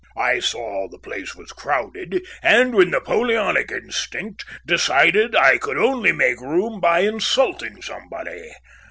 [0.17, 6.11] "I saw the place was crowded, and with Napoleonic instinct decided that I could only
[6.11, 8.51] make room by insulting somebody.